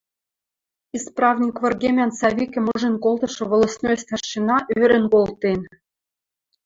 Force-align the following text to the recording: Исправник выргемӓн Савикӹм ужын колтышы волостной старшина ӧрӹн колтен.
Исправник 0.97 1.55
выргемӓн 1.63 2.11
Савикӹм 2.19 2.65
ужын 2.73 2.95
колтышы 3.03 3.43
волостной 3.51 3.95
старшина 4.03 4.57
ӧрӹн 4.81 5.05
колтен. 5.13 5.59